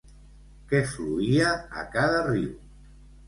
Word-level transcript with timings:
Què 0.71 0.79
fluïa 0.93 1.51
a 1.81 1.85
cada 1.97 2.23
riu? 2.31 2.51